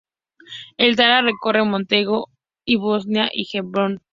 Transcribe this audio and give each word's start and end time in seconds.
El 0.77 0.95
Tara 0.95 1.21
recorre 1.21 1.63
Montenegro 1.63 2.25
y 2.65 2.75
Bosnia 2.77 3.29
y 3.31 3.43
Herzegovina. 3.43 4.01